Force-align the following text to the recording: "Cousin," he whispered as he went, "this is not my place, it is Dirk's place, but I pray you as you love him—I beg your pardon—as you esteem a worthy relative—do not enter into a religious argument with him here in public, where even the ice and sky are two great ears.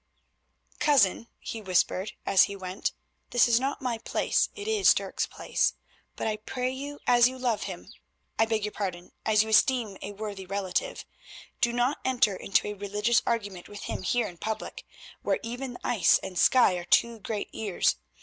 "Cousin," 0.79 1.27
he 1.37 1.61
whispered 1.61 2.13
as 2.25 2.45
he 2.45 2.55
went, 2.55 2.91
"this 3.29 3.47
is 3.47 3.59
not 3.59 3.83
my 3.83 3.99
place, 3.99 4.49
it 4.55 4.67
is 4.67 4.95
Dirk's 4.95 5.27
place, 5.27 5.75
but 6.15 6.25
I 6.25 6.37
pray 6.37 6.71
you 6.71 6.99
as 7.05 7.27
you 7.27 7.37
love 7.37 7.65
him—I 7.65 8.47
beg 8.47 8.65
your 8.65 8.71
pardon—as 8.71 9.43
you 9.43 9.49
esteem 9.49 9.97
a 10.01 10.13
worthy 10.13 10.47
relative—do 10.47 11.71
not 11.71 11.99
enter 12.03 12.35
into 12.35 12.67
a 12.67 12.73
religious 12.73 13.21
argument 13.27 13.69
with 13.69 13.81
him 13.83 14.01
here 14.01 14.27
in 14.27 14.37
public, 14.39 14.87
where 15.21 15.37
even 15.43 15.73
the 15.73 15.79
ice 15.83 16.17
and 16.23 16.35
sky 16.35 16.77
are 16.77 16.85
two 16.85 17.19
great 17.19 17.49
ears. 17.53 17.97